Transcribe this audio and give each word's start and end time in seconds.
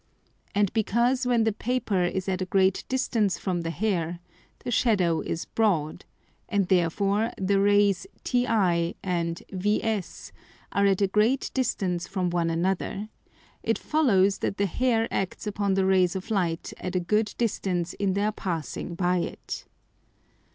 And 0.55 0.73
because 0.73 1.27
when 1.27 1.43
the 1.43 1.53
Paper 1.53 2.05
is 2.05 2.27
at 2.27 2.41
a 2.41 2.47
great 2.47 2.83
distance 2.89 3.37
from 3.37 3.61
the 3.61 3.69
Hair, 3.69 4.17
the 4.63 4.71
Shadow 4.71 5.19
is 5.21 5.45
broad, 5.45 6.05
and 6.49 6.67
therefore 6.69 7.31
the 7.37 7.59
Rays 7.59 8.07
TI 8.23 8.95
and 9.03 9.43
VS 9.51 10.31
are 10.71 10.87
at 10.87 11.03
a 11.03 11.07
great 11.07 11.51
distance 11.53 12.07
from 12.07 12.31
one 12.31 12.49
another, 12.49 13.09
it 13.61 13.77
follows 13.77 14.39
that 14.39 14.57
the 14.57 14.65
Hair 14.65 15.07
acts 15.11 15.45
upon 15.45 15.75
the 15.75 15.85
Rays 15.85 16.15
of 16.15 16.31
Light 16.31 16.73
at 16.79 16.95
a 16.95 16.99
good 16.99 17.35
distance 17.37 17.93
in 17.93 18.13
their 18.13 18.31
passing 18.31 18.95
by 18.95 19.17
it. 19.19 19.65